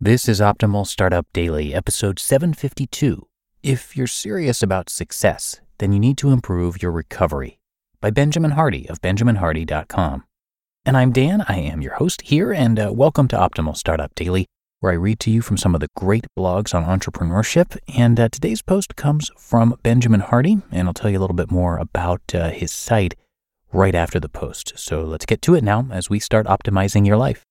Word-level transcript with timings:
This 0.00 0.28
is 0.28 0.40
Optimal 0.40 0.86
Startup 0.86 1.26
Daily, 1.32 1.74
episode 1.74 2.20
752. 2.20 3.26
If 3.64 3.96
you're 3.96 4.06
serious 4.06 4.62
about 4.62 4.88
success, 4.88 5.60
then 5.78 5.92
you 5.92 5.98
need 5.98 6.16
to 6.18 6.30
improve 6.30 6.80
your 6.80 6.92
recovery 6.92 7.58
by 8.00 8.10
Benjamin 8.10 8.52
Hardy 8.52 8.88
of 8.88 9.00
benjaminhardy.com. 9.00 10.22
And 10.84 10.96
I'm 10.96 11.10
Dan, 11.10 11.44
I 11.48 11.56
am 11.58 11.82
your 11.82 11.94
host 11.94 12.22
here, 12.22 12.52
and 12.52 12.78
uh, 12.78 12.92
welcome 12.94 13.26
to 13.26 13.36
Optimal 13.36 13.76
Startup 13.76 14.14
Daily, 14.14 14.46
where 14.78 14.92
I 14.92 14.94
read 14.94 15.18
to 15.18 15.32
you 15.32 15.42
from 15.42 15.56
some 15.56 15.74
of 15.74 15.80
the 15.80 15.88
great 15.96 16.28
blogs 16.38 16.72
on 16.76 16.84
entrepreneurship. 16.84 17.76
And 17.92 18.20
uh, 18.20 18.28
today's 18.28 18.62
post 18.62 18.94
comes 18.94 19.32
from 19.36 19.74
Benjamin 19.82 20.20
Hardy, 20.20 20.58
and 20.70 20.86
I'll 20.86 20.94
tell 20.94 21.10
you 21.10 21.18
a 21.18 21.22
little 21.22 21.34
bit 21.34 21.50
more 21.50 21.76
about 21.76 22.22
uh, 22.32 22.50
his 22.50 22.70
site 22.70 23.16
right 23.72 23.96
after 23.96 24.20
the 24.20 24.28
post. 24.28 24.74
So 24.76 25.02
let's 25.02 25.26
get 25.26 25.42
to 25.42 25.56
it 25.56 25.64
now 25.64 25.88
as 25.90 26.08
we 26.08 26.20
start 26.20 26.46
optimizing 26.46 27.04
your 27.04 27.16
life. 27.16 27.44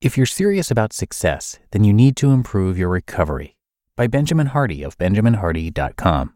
If 0.00 0.16
you're 0.16 0.26
serious 0.26 0.70
about 0.70 0.92
success, 0.92 1.58
then 1.72 1.82
you 1.82 1.92
need 1.92 2.16
to 2.18 2.30
improve 2.30 2.78
your 2.78 2.88
recovery. 2.88 3.56
By 3.96 4.06
Benjamin 4.06 4.46
Hardy 4.46 4.84
of 4.84 4.96
benjaminhardy.com. 4.96 6.34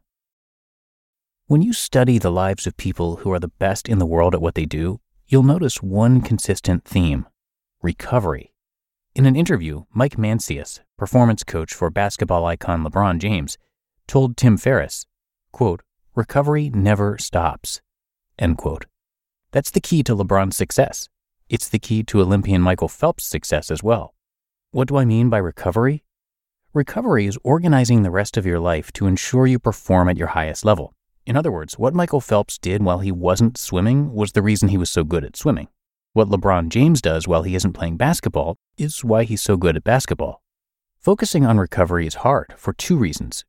When 1.46 1.62
you 1.62 1.72
study 1.72 2.18
the 2.18 2.32
lives 2.32 2.66
of 2.66 2.76
people 2.76 3.16
who 3.18 3.30
are 3.30 3.38
the 3.38 3.52
best 3.60 3.88
in 3.88 4.00
the 4.00 4.06
world 4.06 4.34
at 4.34 4.42
what 4.42 4.56
they 4.56 4.66
do, 4.66 4.98
you'll 5.28 5.44
notice 5.44 5.80
one 5.80 6.22
consistent 6.22 6.84
theme 6.84 7.28
recovery. 7.82 8.52
In 9.14 9.26
an 9.26 9.36
interview, 9.36 9.84
Mike 9.94 10.16
Mancias, 10.16 10.80
performance 10.98 11.44
coach 11.44 11.72
for 11.72 11.88
basketball 11.88 12.44
icon 12.44 12.82
LeBron 12.82 13.20
James, 13.20 13.58
told 14.08 14.36
Tim 14.36 14.56
Ferriss, 14.56 15.06
quote, 15.52 15.82
recovery 16.16 16.68
never 16.70 17.16
stops, 17.16 17.80
end 18.40 18.58
quote. 18.58 18.86
That's 19.52 19.70
the 19.70 19.80
key 19.80 20.02
to 20.02 20.16
LeBron's 20.16 20.56
success. 20.56 21.08
It's 21.52 21.68
the 21.68 21.78
key 21.78 22.02
to 22.04 22.22
Olympian 22.22 22.62
Michael 22.62 22.88
Phelps' 22.88 23.26
success 23.26 23.70
as 23.70 23.82
well. 23.82 24.14
What 24.70 24.88
do 24.88 24.96
I 24.96 25.04
mean 25.04 25.28
by 25.28 25.36
recovery? 25.36 26.02
Recovery 26.72 27.26
is 27.26 27.38
organizing 27.44 28.02
the 28.02 28.10
rest 28.10 28.38
of 28.38 28.46
your 28.46 28.58
life 28.58 28.90
to 28.94 29.06
ensure 29.06 29.46
you 29.46 29.58
perform 29.58 30.08
at 30.08 30.16
your 30.16 30.28
highest 30.28 30.64
level. 30.64 30.94
In 31.26 31.36
other 31.36 31.52
words, 31.52 31.78
what 31.78 31.92
Michael 31.92 32.22
Phelps 32.22 32.56
did 32.56 32.82
while 32.82 33.00
he 33.00 33.12
wasn't 33.12 33.58
swimming 33.58 34.14
was 34.14 34.32
the 34.32 34.40
reason 34.40 34.70
he 34.70 34.78
was 34.78 34.88
so 34.88 35.04
good 35.04 35.24
at 35.24 35.36
swimming. 35.36 35.68
What 36.14 36.30
LeBron 36.30 36.70
James 36.70 37.02
does 37.02 37.28
while 37.28 37.42
he 37.42 37.54
isn't 37.54 37.74
playing 37.74 37.98
basketball 37.98 38.56
is 38.78 39.04
why 39.04 39.24
he's 39.24 39.42
so 39.42 39.58
good 39.58 39.76
at 39.76 39.84
basketball. 39.84 40.40
Focusing 41.00 41.44
on 41.44 41.58
recovery 41.58 42.06
is 42.06 42.24
hard 42.24 42.54
for 42.56 42.72
two 42.72 42.96
reasons. 42.96 43.44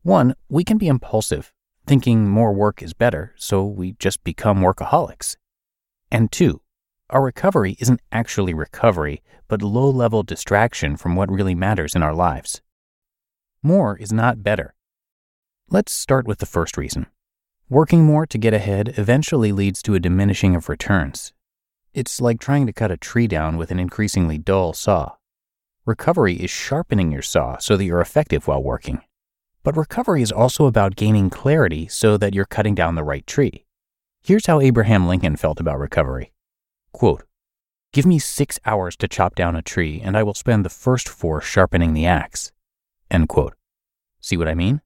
One, 0.00 0.34
we 0.48 0.64
can 0.64 0.78
be 0.78 0.88
impulsive, 0.88 1.52
thinking 1.86 2.26
more 2.26 2.54
work 2.54 2.82
is 2.82 2.94
better, 2.94 3.34
so 3.36 3.66
we 3.66 3.96
just 3.98 4.24
become 4.24 4.62
workaholics. 4.62 5.36
And 6.10 6.32
two, 6.32 6.62
our 7.10 7.22
recovery 7.22 7.76
isn't 7.78 8.00
actually 8.10 8.54
recovery, 8.54 9.22
but 9.46 9.62
low 9.62 9.88
level 9.88 10.22
distraction 10.22 10.96
from 10.96 11.16
what 11.16 11.30
really 11.30 11.54
matters 11.54 11.94
in 11.94 12.02
our 12.02 12.14
lives. 12.14 12.62
More 13.62 13.96
is 13.98 14.12
not 14.12 14.42
better. 14.42 14.74
Let's 15.70 15.92
start 15.92 16.26
with 16.26 16.38
the 16.38 16.46
first 16.46 16.76
reason. 16.76 17.06
Working 17.70 18.04
more 18.04 18.26
to 18.26 18.38
get 18.38 18.52
ahead 18.52 18.94
eventually 18.98 19.52
leads 19.52 19.82
to 19.82 19.94
a 19.94 20.00
diminishing 20.00 20.54
of 20.54 20.68
returns. 20.68 21.32
It's 21.94 22.20
like 22.20 22.40
trying 22.40 22.66
to 22.66 22.72
cut 22.72 22.90
a 22.90 22.96
tree 22.96 23.26
down 23.26 23.56
with 23.56 23.70
an 23.70 23.78
increasingly 23.78 24.36
dull 24.36 24.74
saw. 24.74 25.12
Recovery 25.86 26.34
is 26.34 26.50
sharpening 26.50 27.10
your 27.10 27.22
saw 27.22 27.56
so 27.56 27.76
that 27.76 27.84
you're 27.84 28.00
effective 28.00 28.46
while 28.46 28.62
working. 28.62 29.00
But 29.62 29.76
recovery 29.76 30.20
is 30.20 30.32
also 30.32 30.66
about 30.66 30.96
gaining 30.96 31.30
clarity 31.30 31.88
so 31.88 32.18
that 32.18 32.34
you're 32.34 32.44
cutting 32.44 32.74
down 32.74 32.96
the 32.96 33.04
right 33.04 33.26
tree. 33.26 33.64
Here's 34.22 34.46
how 34.46 34.60
Abraham 34.60 35.06
Lincoln 35.06 35.36
felt 35.36 35.58
about 35.58 35.78
recovery. 35.78 36.33
Quote, 36.94 37.24
Give 37.92 38.06
me 38.06 38.20
six 38.20 38.60
hours 38.64 38.96
to 38.98 39.08
chop 39.08 39.34
down 39.34 39.56
a 39.56 39.62
tree, 39.62 40.00
and 40.00 40.16
I 40.16 40.22
will 40.22 40.32
spend 40.32 40.64
the 40.64 40.70
first 40.70 41.08
four 41.08 41.40
sharpening 41.40 41.92
the 41.92 42.06
axe. 42.06 42.52
End 43.10 43.28
quote. 43.28 43.54
See 44.20 44.36
what 44.36 44.46
I 44.46 44.54
mean? 44.54 44.80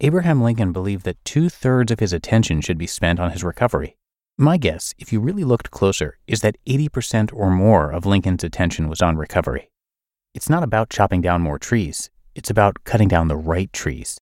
Abraham 0.00 0.42
Lincoln 0.42 0.72
believed 0.72 1.04
that 1.04 1.24
two 1.24 1.48
thirds 1.48 1.92
of 1.92 2.00
his 2.00 2.12
attention 2.12 2.60
should 2.60 2.76
be 2.76 2.88
spent 2.88 3.20
on 3.20 3.30
his 3.30 3.44
recovery. 3.44 3.96
My 4.36 4.56
guess, 4.56 4.96
if 4.98 5.12
you 5.12 5.20
really 5.20 5.44
looked 5.44 5.70
closer, 5.70 6.18
is 6.26 6.40
that 6.40 6.56
80% 6.66 7.32
or 7.32 7.50
more 7.50 7.92
of 7.92 8.04
Lincoln's 8.04 8.42
attention 8.42 8.88
was 8.88 9.00
on 9.00 9.16
recovery. 9.16 9.70
It's 10.34 10.50
not 10.50 10.64
about 10.64 10.90
chopping 10.90 11.20
down 11.20 11.40
more 11.40 11.58
trees, 11.58 12.10
it's 12.34 12.50
about 12.50 12.82
cutting 12.82 13.08
down 13.08 13.28
the 13.28 13.36
right 13.36 13.72
trees. 13.72 14.18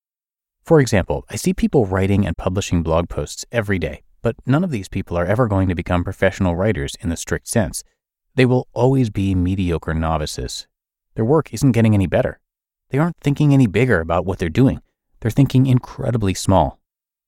For 0.63 0.81
example, 0.81 1.25
I 1.31 1.37
see 1.37 1.55
people 1.55 1.87
writing 1.87 2.27
and 2.27 2.37
publishing 2.37 2.83
blog 2.83 3.09
posts 3.09 3.47
every 3.51 3.79
day 3.79 4.03
but 4.27 4.35
none 4.45 4.65
of 4.65 4.73
these 4.73 4.89
people 4.89 5.17
are 5.17 5.25
ever 5.25 5.47
going 5.47 5.69
to 5.69 5.75
become 5.77 6.03
professional 6.03 6.57
writers 6.57 6.97
in 7.01 7.11
the 7.11 7.17
strict 7.17 7.47
sense. 7.47 7.85
They 8.35 8.45
will 8.45 8.67
always 8.73 9.09
be 9.09 9.37
mediocre 9.37 9.95
novices. 9.95 10.67
Their 11.15 11.25
work 11.25 11.55
isn't 11.55 11.71
getting 11.71 11.95
any 11.95 12.09
better. 12.09 12.41
They 12.91 12.99
aren't 12.99 13.21
thinking 13.21 13.55
any 13.55 13.69
bigger 13.69 14.01
about 14.01 14.27
what 14.27 14.41
they're 14.41 14.49
doing. 14.49 14.81
They're 15.21 15.31
thinking 15.31 15.67
incredibly 15.67 16.35
small. 16.35 16.81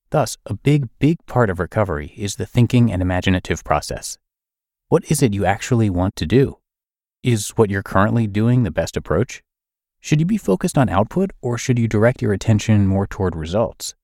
Thus, 0.09 0.35
a 0.45 0.53
big, 0.53 0.89
big 0.99 1.25
part 1.25 1.49
of 1.49 1.57
recovery 1.57 2.11
is 2.17 2.35
the 2.35 2.45
thinking 2.45 2.91
and 2.91 3.01
imaginative 3.01 3.63
process. 3.63 4.17
What 4.89 5.09
is 5.09 5.23
it 5.23 5.33
you 5.33 5.45
actually 5.45 5.89
want 5.89 6.17
to 6.17 6.25
do? 6.25 6.57
Is 7.23 7.51
what 7.51 7.69
you're 7.69 7.81
currently 7.81 8.27
doing 8.27 8.63
the 8.63 8.71
best 8.71 8.97
approach? 8.97 9.41
Should 10.01 10.19
you 10.19 10.25
be 10.25 10.35
focused 10.35 10.77
on 10.77 10.89
output 10.89 11.31
or 11.41 11.57
should 11.57 11.79
you 11.79 11.87
direct 11.87 12.21
your 12.21 12.33
attention 12.33 12.87
more 12.87 13.07
toward 13.07 13.37
results? 13.37 13.95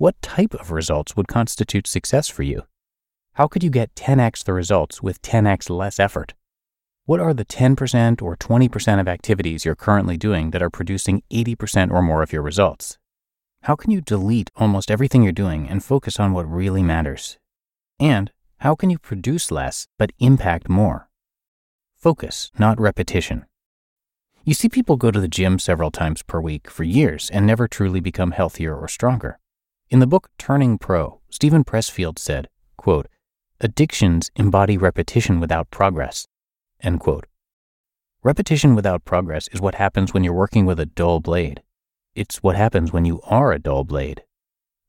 What 0.00 0.22
type 0.22 0.54
of 0.54 0.70
results 0.70 1.14
would 1.14 1.28
constitute 1.28 1.86
success 1.86 2.26
for 2.26 2.42
you? 2.42 2.62
How 3.34 3.46
could 3.46 3.62
you 3.62 3.68
get 3.68 3.94
10x 3.94 4.44
the 4.44 4.54
results 4.54 5.02
with 5.02 5.20
10x 5.20 5.68
less 5.68 6.00
effort? 6.00 6.32
What 7.04 7.20
are 7.20 7.34
the 7.34 7.44
10% 7.44 8.22
or 8.22 8.34
20% 8.34 8.98
of 8.98 9.06
activities 9.06 9.66
you're 9.66 9.74
currently 9.74 10.16
doing 10.16 10.52
that 10.52 10.62
are 10.62 10.70
producing 10.70 11.22
80% 11.30 11.90
or 11.90 12.00
more 12.00 12.22
of 12.22 12.32
your 12.32 12.40
results? 12.40 12.96
How 13.64 13.76
can 13.76 13.90
you 13.90 14.00
delete 14.00 14.50
almost 14.56 14.90
everything 14.90 15.22
you're 15.22 15.32
doing 15.32 15.68
and 15.68 15.84
focus 15.84 16.18
on 16.18 16.32
what 16.32 16.50
really 16.50 16.82
matters? 16.82 17.36
And 17.98 18.32
how 18.60 18.74
can 18.74 18.88
you 18.88 18.98
produce 18.98 19.50
less 19.50 19.86
but 19.98 20.12
impact 20.18 20.70
more? 20.70 21.10
Focus, 21.98 22.50
not 22.58 22.80
repetition. 22.80 23.44
You 24.44 24.54
see 24.54 24.70
people 24.70 24.96
go 24.96 25.10
to 25.10 25.20
the 25.20 25.28
gym 25.28 25.58
several 25.58 25.90
times 25.90 26.22
per 26.22 26.40
week 26.40 26.70
for 26.70 26.84
years 26.84 27.28
and 27.28 27.46
never 27.46 27.68
truly 27.68 28.00
become 28.00 28.30
healthier 28.30 28.74
or 28.74 28.88
stronger. 28.88 29.39
In 29.90 29.98
the 29.98 30.06
book 30.06 30.30
Turning 30.38 30.78
Pro, 30.78 31.20
Steven 31.30 31.64
Pressfield 31.64 32.16
said, 32.16 32.48
quote, 32.76 33.08
Addictions 33.60 34.30
embody 34.36 34.78
repetition 34.78 35.40
without 35.40 35.68
progress. 35.72 36.28
End 36.80 37.00
quote. 37.00 37.26
Repetition 38.22 38.76
without 38.76 39.04
progress 39.04 39.48
is 39.48 39.60
what 39.60 39.74
happens 39.74 40.14
when 40.14 40.22
you're 40.22 40.32
working 40.32 40.64
with 40.64 40.78
a 40.78 40.86
dull 40.86 41.18
blade. 41.18 41.64
It's 42.14 42.36
what 42.36 42.54
happens 42.54 42.92
when 42.92 43.04
you 43.04 43.20
are 43.24 43.50
a 43.50 43.58
dull 43.58 43.82
blade. 43.82 44.22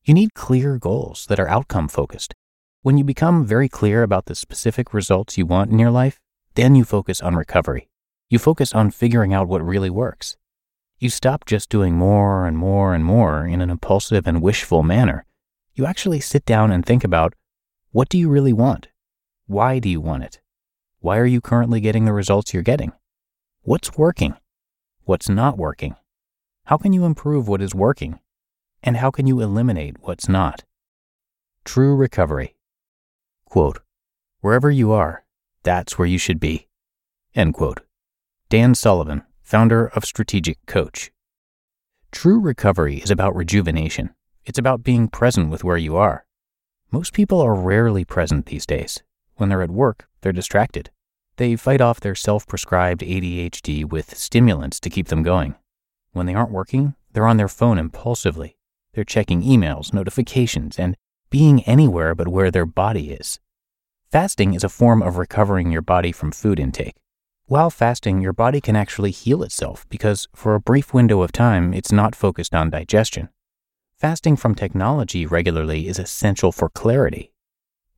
You 0.04 0.14
need 0.14 0.36
clear 0.36 0.78
goals 0.78 1.26
that 1.30 1.40
are 1.40 1.50
outcome 1.50 1.88
focused. 1.88 2.36
When 2.84 3.00
you 3.00 3.04
become 3.04 3.44
very 3.44 3.68
clear 3.68 4.04
about 4.04 4.28
the 4.28 4.36
specific 4.36 4.94
results 4.94 5.36
you 5.36 5.48
want 5.48 5.72
in 5.72 5.80
your 5.80 5.90
life, 5.90 6.20
then 6.54 6.76
you 6.76 6.84
focus 6.84 7.22
on 7.22 7.36
recovery. 7.36 7.90
You 8.30 8.38
focus 8.38 8.72
on 8.72 8.92
figuring 8.92 9.34
out 9.34 9.48
what 9.48 9.66
really 9.66 9.90
works. 9.90 10.38
You 11.02 11.10
stop 11.10 11.46
just 11.48 11.70
doing 11.70 11.96
more 11.96 12.46
and 12.46 12.56
more 12.56 12.94
and 12.94 13.04
more 13.04 13.44
in 13.44 13.60
an 13.60 13.72
impulsive 13.72 14.28
and 14.28 14.40
wishful 14.40 14.84
manner. 14.84 15.26
You 15.74 15.88
actually 15.88 16.20
sit 16.20 16.46
down 16.46 16.72
and 16.72 16.86
think 16.86 17.04
about 17.04 17.34
what 17.90 18.08
do 18.08 18.20
you 18.20 18.30
really 18.30 18.54
want? 18.54 18.90
Why 19.48 19.80
do 19.80 19.90
you 19.90 20.00
want 20.00 20.26
it? 20.26 20.42
Why 21.00 21.18
are 21.18 21.26
you 21.26 21.42
currently 21.42 21.82
getting 21.82 22.06
the 22.06 22.14
results 22.14 22.54
you're 22.54 22.62
getting? 22.62 22.92
What's 23.64 23.98
working? 23.98 24.36
What's 25.06 25.28
not 25.28 25.58
working? 25.58 25.96
How 26.66 26.78
can 26.78 26.94
you 26.94 27.04
improve 27.04 27.48
what 27.48 27.64
is 27.64 27.74
working? 27.74 28.20
And 28.84 28.98
how 28.98 29.10
can 29.10 29.26
you 29.26 29.40
eliminate 29.40 29.96
what's 30.02 30.30
not? 30.30 30.66
True 31.66 31.96
recovery. 31.96 32.56
Quote, 33.46 33.80
Wherever 34.42 34.70
you 34.70 34.92
are, 34.92 35.26
that's 35.64 35.98
where 35.98 36.08
you 36.08 36.20
should 36.20 36.40
be. 36.40 36.68
End 37.34 37.56
quote. 37.56 37.80
Dan 38.50 38.76
Sullivan, 38.76 39.24
founder 39.52 39.88
of 39.88 40.06
Strategic 40.06 40.66
Coach. 40.66 41.12
True 42.14 42.40
recovery 42.40 43.00
is 43.00 43.12
about 43.12 43.36
rejuvenation. 43.36 44.12
It's 44.46 44.58
about 44.58 44.82
being 44.82 45.10
present 45.10 45.50
with 45.50 45.62
where 45.62 45.76
you 45.76 45.98
are. 45.98 46.26
Most 46.90 47.12
people 47.12 47.42
are 47.42 47.54
rarely 47.54 48.06
present 48.06 48.46
these 48.46 48.66
days. 48.66 49.04
When 49.36 49.50
they're 49.50 49.62
at 49.62 49.70
work, 49.70 50.08
they're 50.22 50.32
distracted. 50.32 50.90
They 51.36 51.58
fight 51.58 51.82
off 51.82 52.00
their 52.00 52.16
self 52.16 52.48
prescribed 52.48 53.02
ADHD 53.02 53.84
with 53.84 54.18
stimulants 54.18 54.80
to 54.80 54.90
keep 54.90 55.10
them 55.10 55.22
going. 55.22 55.56
When 56.14 56.28
they 56.28 56.34
aren't 56.34 56.52
working, 56.52 56.96
they're 57.12 57.28
on 57.28 57.36
their 57.36 57.50
phone 57.50 57.78
impulsively. 57.78 58.56
They're 58.94 59.04
checking 59.04 59.42
emails, 59.42 59.94
notifications, 59.94 60.80
and 60.80 60.96
being 61.30 61.62
anywhere 61.64 62.16
but 62.16 62.30
where 62.30 62.52
their 62.52 62.66
body 62.66 63.12
is. 63.12 63.42
Fasting 64.14 64.54
is 64.54 64.64
a 64.64 64.70
form 64.70 65.04
of 65.04 65.18
recovering 65.18 65.74
your 65.74 65.82
body 65.82 66.14
from 66.14 66.32
food 66.32 66.58
intake. 66.58 67.01
While 67.52 67.70
fasting, 67.70 68.22
your 68.22 68.32
body 68.32 68.62
can 68.62 68.78
actually 68.78 69.12
heal 69.12 69.44
itself 69.44 69.86
because 69.90 70.30
for 70.34 70.56
a 70.56 70.62
brief 70.62 70.94
window 70.94 71.22
of 71.22 71.34
time, 71.34 71.74
it's 71.74 71.92
not 71.92 72.16
focused 72.16 72.56
on 72.56 72.70
digestion. 72.70 73.28
Fasting 73.98 74.38
from 74.38 74.56
technology 74.56 75.26
regularly 75.26 75.90
is 75.90 76.00
essential 76.00 76.54
for 76.54 76.70
clarity. 76.70 77.34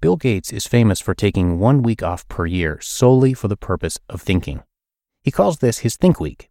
Bill 0.01 0.15
Gates 0.15 0.51
is 0.51 0.65
famous 0.65 0.99
for 0.99 1.13
taking 1.13 1.59
one 1.59 1.83
week 1.83 2.01
off 2.01 2.27
per 2.27 2.47
year 2.47 2.79
solely 2.81 3.35
for 3.35 3.47
the 3.47 3.55
purpose 3.55 3.99
of 4.09 4.23
thinking. 4.23 4.63
He 5.21 5.29
calls 5.29 5.59
this 5.59 5.85
his 5.85 5.97
Think 5.97 6.19
Week. 6.19 6.49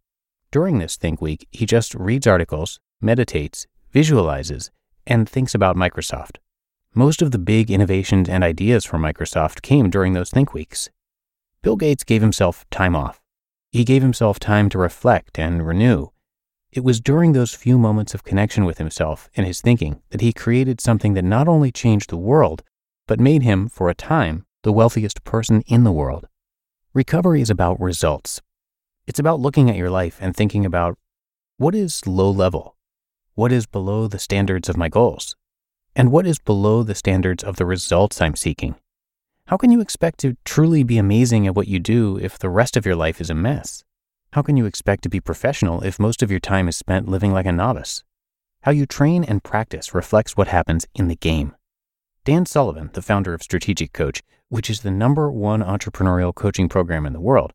During 0.49 0.79
this 0.79 0.95
Think 0.95 1.21
Week, 1.21 1.45
he 1.51 1.65
just 1.65 1.93
reads 1.95 2.25
articles, 2.25 2.79
meditates, 3.01 3.67
visualizes, 3.91 4.71
and 5.05 5.27
thinks 5.27 5.53
about 5.53 5.75
Microsoft. 5.75 6.37
Most 6.95 7.21
of 7.21 7.31
the 7.31 7.37
big 7.37 7.69
innovations 7.69 8.29
and 8.29 8.45
ideas 8.45 8.85
for 8.85 8.97
Microsoft 8.97 9.61
came 9.61 9.89
during 9.89 10.13
those 10.13 10.29
Think 10.29 10.53
Weeks. 10.53 10.89
Bill 11.63 11.77
Gates 11.77 12.03
gave 12.03 12.21
himself 12.21 12.69
time 12.69 12.93
off. 12.93 13.21
He 13.71 13.85
gave 13.85 14.01
himself 14.01 14.37
time 14.37 14.67
to 14.69 14.77
reflect 14.77 15.39
and 15.39 15.65
renew. 15.65 16.09
It 16.73 16.83
was 16.83 16.99
during 16.99 17.31
those 17.31 17.53
few 17.53 17.77
moments 17.77 18.13
of 18.13 18.25
connection 18.25 18.65
with 18.65 18.79
himself 18.79 19.29
and 19.37 19.47
his 19.47 19.61
thinking 19.61 20.01
that 20.09 20.19
he 20.19 20.33
created 20.33 20.81
something 20.81 21.13
that 21.13 21.23
not 21.23 21.47
only 21.47 21.71
changed 21.71 22.09
the 22.09 22.17
world, 22.17 22.63
but 23.07 23.21
made 23.21 23.43
him, 23.43 23.69
for 23.69 23.89
a 23.89 23.95
time, 23.95 24.45
the 24.63 24.73
wealthiest 24.73 25.23
person 25.23 25.61
in 25.61 25.85
the 25.85 25.91
world. 25.91 26.27
Recovery 26.93 27.39
is 27.39 27.49
about 27.49 27.79
results. 27.79 28.41
It's 29.07 29.19
about 29.19 29.39
looking 29.39 29.69
at 29.69 29.77
your 29.77 29.89
life 29.89 30.17
and 30.19 30.35
thinking 30.35 30.65
about 30.65 30.97
what 31.57 31.73
is 31.73 32.05
low 32.05 32.29
level? 32.29 32.75
What 33.35 33.53
is 33.53 33.65
below 33.67 34.07
the 34.07 34.19
standards 34.19 34.67
of 34.67 34.75
my 34.75 34.89
goals? 34.89 35.37
And 35.95 36.11
what 36.11 36.27
is 36.27 36.39
below 36.39 36.83
the 36.83 36.95
standards 36.95 37.41
of 37.41 37.55
the 37.55 37.65
results 37.65 38.19
I'm 38.19 38.35
seeking? 38.35 38.75
How 39.47 39.57
can 39.57 39.71
you 39.71 39.81
expect 39.81 40.19
to 40.19 40.37
truly 40.45 40.83
be 40.83 40.97
amazing 40.97 41.45
at 41.47 41.53
what 41.53 41.67
you 41.67 41.77
do 41.77 42.17
if 42.17 42.39
the 42.39 42.49
rest 42.49 42.77
of 42.77 42.85
your 42.85 42.95
life 42.95 43.19
is 43.19 43.29
a 43.29 43.35
mess? 43.35 43.83
How 44.31 44.41
can 44.41 44.55
you 44.55 44.65
expect 44.65 45.03
to 45.03 45.09
be 45.09 45.19
professional 45.19 45.81
if 45.81 45.99
most 45.99 46.23
of 46.23 46.31
your 46.31 46.39
time 46.39 46.69
is 46.69 46.77
spent 46.77 47.09
living 47.09 47.33
like 47.33 47.45
a 47.45 47.51
novice? 47.51 48.05
How 48.61 48.71
you 48.71 48.85
train 48.85 49.25
and 49.25 49.43
practice 49.43 49.93
reflects 49.93 50.37
what 50.37 50.47
happens 50.47 50.87
in 50.95 51.09
the 51.09 51.17
game. 51.17 51.55
Dan 52.23 52.45
Sullivan, 52.45 52.89
the 52.93 53.01
founder 53.01 53.33
of 53.33 53.43
Strategic 53.43 53.91
Coach, 53.91 54.23
which 54.47 54.69
is 54.69 54.79
the 54.79 54.91
number 54.91 55.29
one 55.29 55.61
entrepreneurial 55.61 56.33
coaching 56.33 56.69
program 56.69 57.05
in 57.05 57.11
the 57.11 57.19
world, 57.19 57.51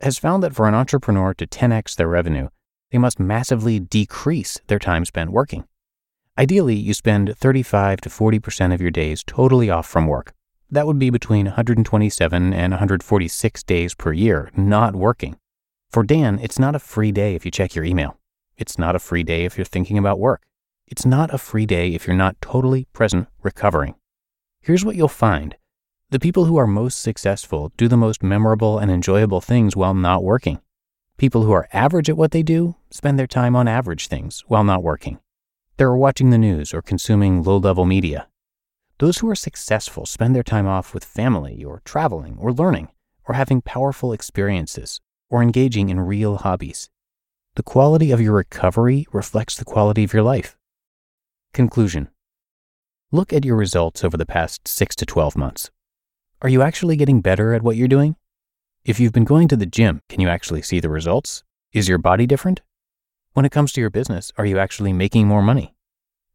has 0.00 0.18
found 0.18 0.42
that 0.42 0.56
for 0.56 0.66
an 0.66 0.74
entrepreneur 0.74 1.34
to 1.34 1.46
10x 1.46 1.94
their 1.94 2.08
revenue, 2.08 2.48
they 2.90 2.98
must 2.98 3.20
massively 3.20 3.78
decrease 3.78 4.58
their 4.66 4.80
time 4.80 5.04
spent 5.04 5.30
working. 5.30 5.64
Ideally, 6.36 6.74
you 6.74 6.94
spend 6.94 7.36
35 7.38 8.00
to 8.00 8.08
40% 8.08 8.74
of 8.74 8.80
your 8.80 8.90
days 8.90 9.22
totally 9.24 9.70
off 9.70 9.86
from 9.86 10.08
work. 10.08 10.34
That 10.70 10.86
would 10.86 10.98
be 10.98 11.08
between 11.08 11.46
127 11.46 12.52
and 12.52 12.72
146 12.72 13.62
days 13.62 13.94
per 13.94 14.12
year 14.12 14.50
not 14.54 14.94
working. 14.94 15.36
For 15.90 16.02
Dan, 16.02 16.38
it's 16.42 16.58
not 16.58 16.74
a 16.74 16.78
free 16.78 17.10
day 17.10 17.34
if 17.34 17.46
you 17.46 17.50
check 17.50 17.74
your 17.74 17.86
email. 17.86 18.18
It's 18.58 18.78
not 18.78 18.94
a 18.94 18.98
free 18.98 19.22
day 19.22 19.46
if 19.46 19.56
you're 19.56 19.64
thinking 19.64 19.96
about 19.96 20.18
work. 20.18 20.42
It's 20.86 21.06
not 21.06 21.32
a 21.32 21.38
free 21.38 21.64
day 21.64 21.94
if 21.94 22.06
you're 22.06 22.16
not 22.16 22.40
totally 22.42 22.86
present 22.92 23.28
recovering. 23.42 23.94
Here's 24.60 24.84
what 24.84 24.96
you'll 24.96 25.08
find 25.08 25.56
the 26.10 26.18
people 26.18 26.46
who 26.46 26.56
are 26.56 26.66
most 26.66 27.00
successful 27.00 27.72
do 27.76 27.88
the 27.88 27.96
most 27.96 28.22
memorable 28.22 28.78
and 28.78 28.90
enjoyable 28.90 29.40
things 29.40 29.76
while 29.76 29.94
not 29.94 30.24
working. 30.24 30.60
People 31.16 31.44
who 31.44 31.52
are 31.52 31.68
average 31.72 32.08
at 32.10 32.16
what 32.16 32.30
they 32.30 32.42
do 32.42 32.76
spend 32.90 33.18
their 33.18 33.26
time 33.26 33.56
on 33.56 33.68
average 33.68 34.08
things 34.08 34.44
while 34.48 34.64
not 34.64 34.82
working. 34.82 35.18
They're 35.76 35.94
watching 35.94 36.30
the 36.30 36.38
news 36.38 36.74
or 36.74 36.82
consuming 36.82 37.42
low 37.42 37.56
level 37.56 37.84
media. 37.84 38.28
Those 38.98 39.18
who 39.18 39.30
are 39.30 39.36
successful 39.36 40.06
spend 40.06 40.34
their 40.34 40.42
time 40.42 40.66
off 40.66 40.92
with 40.92 41.04
family 41.04 41.62
or 41.62 41.82
traveling 41.84 42.36
or 42.40 42.52
learning 42.52 42.88
or 43.28 43.36
having 43.36 43.62
powerful 43.62 44.12
experiences 44.12 45.00
or 45.30 45.40
engaging 45.40 45.88
in 45.88 46.00
real 46.00 46.38
hobbies. 46.38 46.90
The 47.54 47.62
quality 47.62 48.10
of 48.10 48.20
your 48.20 48.32
recovery 48.32 49.06
reflects 49.12 49.56
the 49.56 49.64
quality 49.64 50.02
of 50.02 50.12
your 50.12 50.24
life. 50.24 50.56
Conclusion 51.52 52.08
Look 53.12 53.32
at 53.32 53.44
your 53.44 53.56
results 53.56 54.02
over 54.02 54.16
the 54.16 54.26
past 54.26 54.66
6 54.66 54.96
to 54.96 55.06
12 55.06 55.36
months. 55.36 55.70
Are 56.42 56.48
you 56.48 56.62
actually 56.62 56.96
getting 56.96 57.20
better 57.20 57.54
at 57.54 57.62
what 57.62 57.76
you're 57.76 57.88
doing? 57.88 58.16
If 58.84 58.98
you've 58.98 59.12
been 59.12 59.24
going 59.24 59.46
to 59.48 59.56
the 59.56 59.66
gym, 59.66 60.02
can 60.08 60.20
you 60.20 60.28
actually 60.28 60.62
see 60.62 60.80
the 60.80 60.90
results? 60.90 61.44
Is 61.72 61.88
your 61.88 61.98
body 61.98 62.26
different? 62.26 62.62
When 63.32 63.44
it 63.44 63.52
comes 63.52 63.72
to 63.72 63.80
your 63.80 63.90
business, 63.90 64.32
are 64.36 64.46
you 64.46 64.58
actually 64.58 64.92
making 64.92 65.28
more 65.28 65.42
money? 65.42 65.74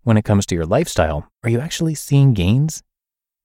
When 0.04 0.18
it 0.18 0.26
comes 0.26 0.46
to 0.48 0.56
your 0.56 0.66
lifestyle, 0.66 1.30
are 1.44 1.50
you 1.50 1.62
actually 1.62 1.96
seeing 1.96 2.34
gains? 2.34 2.84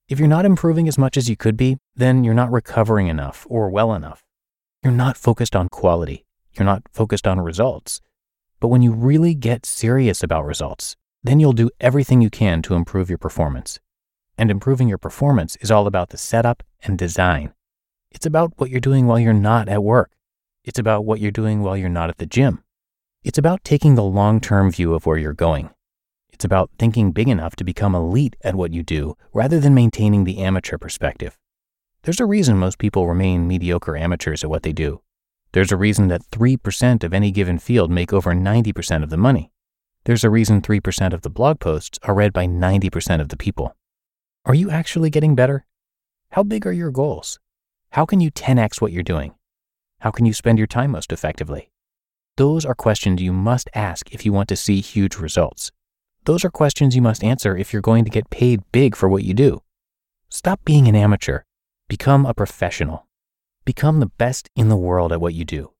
If 0.08 0.18
you're 0.18 0.26
not 0.26 0.44
improving 0.44 0.88
as 0.88 0.98
much 0.98 1.16
as 1.16 1.30
you 1.30 1.36
could 1.36 1.56
be, 1.56 1.78
then 1.94 2.24
you're 2.24 2.34
not 2.34 2.50
recovering 2.50 3.06
enough 3.06 3.46
or 3.48 3.70
well 3.70 3.94
enough. 3.94 4.24
You're 4.82 4.92
not 4.92 5.16
focused 5.16 5.54
on 5.54 5.68
quality. 5.68 6.24
You're 6.54 6.66
not 6.66 6.82
focused 6.92 7.28
on 7.28 7.38
results. 7.38 8.00
But 8.58 8.68
when 8.68 8.82
you 8.82 8.90
really 8.90 9.34
get 9.34 9.66
serious 9.66 10.24
about 10.24 10.46
results, 10.46 10.96
then 11.22 11.38
you'll 11.38 11.52
do 11.52 11.70
everything 11.78 12.22
you 12.22 12.30
can 12.30 12.60
to 12.62 12.74
improve 12.74 13.08
your 13.08 13.18
performance. 13.18 13.78
And 14.36 14.50
improving 14.50 14.88
your 14.88 14.98
performance 14.98 15.54
is 15.60 15.70
all 15.70 15.86
about 15.86 16.08
the 16.08 16.18
setup 16.18 16.64
and 16.82 16.98
design. 16.98 17.52
It's 18.10 18.26
about 18.26 18.54
what 18.56 18.70
you're 18.70 18.80
doing 18.80 19.06
while 19.06 19.20
you're 19.20 19.32
not 19.32 19.68
at 19.68 19.84
work. 19.84 20.10
It's 20.64 20.80
about 20.80 21.04
what 21.04 21.20
you're 21.20 21.30
doing 21.30 21.62
while 21.62 21.76
you're 21.76 21.88
not 21.88 22.10
at 22.10 22.18
the 22.18 22.26
gym. 22.26 22.64
It's 23.22 23.38
about 23.38 23.62
taking 23.62 23.94
the 23.94 24.02
long 24.02 24.40
term 24.40 24.72
view 24.72 24.92
of 24.94 25.06
where 25.06 25.18
you're 25.18 25.32
going. 25.32 25.70
It's 26.38 26.44
about 26.44 26.70
thinking 26.78 27.10
big 27.10 27.28
enough 27.28 27.56
to 27.56 27.64
become 27.64 27.96
elite 27.96 28.36
at 28.42 28.54
what 28.54 28.72
you 28.72 28.84
do 28.84 29.16
rather 29.32 29.58
than 29.58 29.74
maintaining 29.74 30.22
the 30.22 30.38
amateur 30.38 30.78
perspective. 30.78 31.36
There's 32.04 32.20
a 32.20 32.26
reason 32.26 32.56
most 32.56 32.78
people 32.78 33.08
remain 33.08 33.48
mediocre 33.48 33.96
amateurs 33.96 34.44
at 34.44 34.50
what 34.50 34.62
they 34.62 34.72
do. 34.72 35.00
There's 35.50 35.72
a 35.72 35.76
reason 35.76 36.06
that 36.06 36.30
3% 36.30 37.02
of 37.02 37.12
any 37.12 37.32
given 37.32 37.58
field 37.58 37.90
make 37.90 38.12
over 38.12 38.34
90% 38.34 39.02
of 39.02 39.10
the 39.10 39.16
money. 39.16 39.50
There's 40.04 40.22
a 40.22 40.30
reason 40.30 40.62
3% 40.62 41.12
of 41.12 41.22
the 41.22 41.28
blog 41.28 41.58
posts 41.58 41.98
are 42.04 42.14
read 42.14 42.32
by 42.32 42.46
90% 42.46 43.20
of 43.20 43.30
the 43.30 43.36
people. 43.36 43.74
Are 44.44 44.54
you 44.54 44.70
actually 44.70 45.10
getting 45.10 45.34
better? 45.34 45.66
How 46.30 46.44
big 46.44 46.68
are 46.68 46.72
your 46.72 46.92
goals? 46.92 47.40
How 47.90 48.06
can 48.06 48.20
you 48.20 48.30
10x 48.30 48.80
what 48.80 48.92
you're 48.92 49.02
doing? 49.02 49.34
How 50.02 50.12
can 50.12 50.24
you 50.24 50.32
spend 50.32 50.58
your 50.58 50.68
time 50.68 50.92
most 50.92 51.10
effectively? 51.10 51.72
Those 52.36 52.64
are 52.64 52.76
questions 52.76 53.20
you 53.20 53.32
must 53.32 53.68
ask 53.74 54.14
if 54.14 54.24
you 54.24 54.32
want 54.32 54.48
to 54.50 54.54
see 54.54 54.80
huge 54.80 55.16
results. 55.16 55.72
Those 56.24 56.44
are 56.44 56.50
questions 56.50 56.94
you 56.94 57.02
must 57.02 57.24
answer 57.24 57.56
if 57.56 57.72
you're 57.72 57.82
going 57.82 58.04
to 58.04 58.10
get 58.10 58.30
paid 58.30 58.60
big 58.72 58.94
for 58.94 59.08
what 59.08 59.24
you 59.24 59.34
do. 59.34 59.62
Stop 60.28 60.64
being 60.64 60.88
an 60.88 60.94
amateur. 60.94 61.40
Become 61.88 62.26
a 62.26 62.34
professional. 62.34 63.06
Become 63.64 64.00
the 64.00 64.12
best 64.18 64.50
in 64.54 64.68
the 64.68 64.76
world 64.76 65.10
at 65.12 65.20
what 65.20 65.32
you 65.32 65.44
do. 65.44 65.72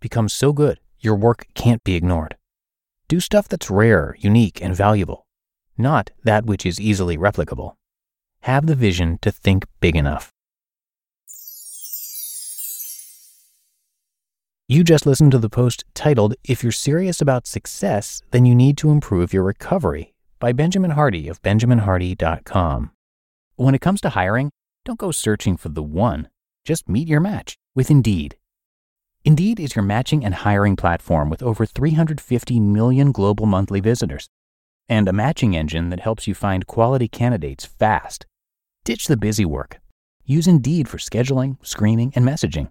Become 0.00 0.28
so 0.28 0.52
good, 0.52 0.78
your 1.00 1.14
work 1.14 1.46
can't 1.54 1.82
be 1.84 1.94
ignored. 1.94 2.36
Do 3.08 3.18
stuff 3.20 3.48
that's 3.48 3.70
rare, 3.70 4.14
unique, 4.18 4.62
and 4.62 4.76
valuable, 4.76 5.26
not 5.78 6.10
that 6.24 6.44
which 6.44 6.66
is 6.66 6.78
easily 6.78 7.16
replicable. 7.16 7.76
Have 8.40 8.66
the 8.66 8.74
vision 8.74 9.16
to 9.22 9.30
think 9.30 9.64
big 9.80 9.96
enough. 9.96 10.33
You 14.74 14.82
just 14.82 15.06
listened 15.06 15.30
to 15.30 15.38
the 15.38 15.48
post 15.48 15.84
titled, 15.94 16.34
If 16.42 16.64
You're 16.64 16.72
Serious 16.72 17.20
About 17.20 17.46
Success, 17.46 18.22
Then 18.32 18.44
You 18.44 18.56
Need 18.56 18.76
to 18.78 18.90
Improve 18.90 19.32
Your 19.32 19.44
Recovery 19.44 20.14
by 20.40 20.50
Benjamin 20.50 20.90
Hardy 20.90 21.28
of 21.28 21.40
BenjaminHardy.com. 21.42 22.90
When 23.54 23.74
it 23.76 23.80
comes 23.80 24.00
to 24.00 24.08
hiring, 24.08 24.50
don't 24.84 24.98
go 24.98 25.12
searching 25.12 25.56
for 25.56 25.68
the 25.68 25.80
one. 25.80 26.28
Just 26.64 26.88
meet 26.88 27.06
your 27.06 27.20
match 27.20 27.54
with 27.76 27.88
Indeed. 27.88 28.36
Indeed 29.24 29.60
is 29.60 29.76
your 29.76 29.84
matching 29.84 30.24
and 30.24 30.34
hiring 30.34 30.74
platform 30.74 31.30
with 31.30 31.40
over 31.40 31.64
350 31.66 32.58
million 32.58 33.12
global 33.12 33.46
monthly 33.46 33.78
visitors 33.78 34.28
and 34.88 35.08
a 35.08 35.12
matching 35.12 35.54
engine 35.54 35.90
that 35.90 36.00
helps 36.00 36.26
you 36.26 36.34
find 36.34 36.66
quality 36.66 37.06
candidates 37.06 37.64
fast. 37.64 38.26
Ditch 38.82 39.06
the 39.06 39.16
busy 39.16 39.44
work. 39.44 39.78
Use 40.24 40.48
Indeed 40.48 40.88
for 40.88 40.98
scheduling, 40.98 41.58
screening, 41.64 42.12
and 42.16 42.26
messaging. 42.26 42.70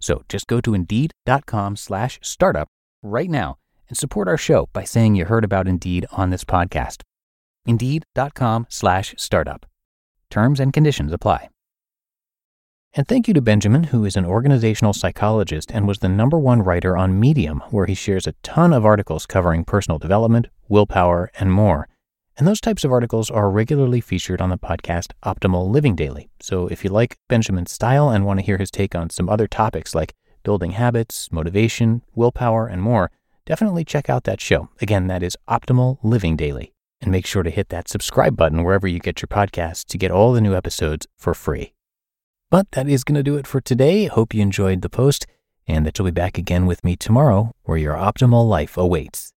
So 0.00 0.22
just 0.28 0.46
go 0.46 0.60
to 0.60 0.74
indeed.com 0.74 1.76
slash 1.76 2.18
startup 2.22 2.68
right 3.02 3.30
now 3.30 3.56
and 3.88 3.96
support 3.96 4.28
our 4.28 4.36
show 4.36 4.68
by 4.72 4.84
saying 4.84 5.14
you 5.14 5.24
heard 5.24 5.44
about 5.44 5.68
Indeed 5.68 6.06
on 6.12 6.30
this 6.30 6.44
podcast. 6.44 7.02
Indeed.com 7.66 8.66
slash 8.68 9.14
startup. 9.18 9.66
Terms 10.30 10.60
and 10.60 10.72
conditions 10.72 11.12
apply. 11.12 11.48
And 12.94 13.06
thank 13.06 13.28
you 13.28 13.34
to 13.34 13.42
Benjamin, 13.42 13.84
who 13.84 14.04
is 14.04 14.16
an 14.16 14.24
organizational 14.24 14.94
psychologist 14.94 15.70
and 15.72 15.86
was 15.86 15.98
the 15.98 16.08
number 16.08 16.38
one 16.38 16.62
writer 16.62 16.96
on 16.96 17.20
Medium, 17.20 17.60
where 17.70 17.86
he 17.86 17.94
shares 17.94 18.26
a 18.26 18.32
ton 18.42 18.72
of 18.72 18.86
articles 18.86 19.26
covering 19.26 19.64
personal 19.64 19.98
development, 19.98 20.48
willpower, 20.68 21.30
and 21.38 21.52
more. 21.52 21.88
And 22.38 22.46
those 22.46 22.60
types 22.60 22.84
of 22.84 22.92
articles 22.92 23.30
are 23.30 23.50
regularly 23.50 24.00
featured 24.00 24.40
on 24.40 24.48
the 24.48 24.56
podcast 24.56 25.10
Optimal 25.24 25.68
Living 25.68 25.96
Daily. 25.96 26.30
So 26.40 26.68
if 26.68 26.84
you 26.84 26.90
like 26.90 27.18
Benjamin's 27.28 27.72
style 27.72 28.10
and 28.10 28.24
want 28.24 28.38
to 28.38 28.46
hear 28.46 28.58
his 28.58 28.70
take 28.70 28.94
on 28.94 29.10
some 29.10 29.28
other 29.28 29.48
topics 29.48 29.92
like 29.92 30.14
building 30.44 30.70
habits, 30.70 31.32
motivation, 31.32 32.02
willpower, 32.14 32.68
and 32.68 32.80
more, 32.80 33.10
definitely 33.44 33.84
check 33.84 34.08
out 34.08 34.22
that 34.22 34.40
show. 34.40 34.68
Again, 34.80 35.08
that 35.08 35.24
is 35.24 35.36
Optimal 35.48 35.98
Living 36.04 36.36
Daily. 36.36 36.72
And 37.00 37.10
make 37.10 37.26
sure 37.26 37.42
to 37.42 37.50
hit 37.50 37.70
that 37.70 37.88
subscribe 37.88 38.36
button 38.36 38.62
wherever 38.62 38.86
you 38.86 39.00
get 39.00 39.20
your 39.20 39.26
podcasts 39.26 39.84
to 39.86 39.98
get 39.98 40.12
all 40.12 40.32
the 40.32 40.40
new 40.40 40.54
episodes 40.54 41.08
for 41.16 41.34
free. 41.34 41.74
But 42.50 42.70
that 42.72 42.88
is 42.88 43.02
going 43.02 43.16
to 43.16 43.24
do 43.24 43.36
it 43.36 43.48
for 43.48 43.60
today. 43.60 44.06
Hope 44.06 44.32
you 44.32 44.42
enjoyed 44.42 44.82
the 44.82 44.88
post 44.88 45.26
and 45.66 45.84
that 45.84 45.98
you'll 45.98 46.06
be 46.06 46.12
back 46.12 46.38
again 46.38 46.66
with 46.66 46.84
me 46.84 46.94
tomorrow 46.94 47.52
where 47.64 47.78
your 47.78 47.94
optimal 47.94 48.48
life 48.48 48.76
awaits. 48.76 49.32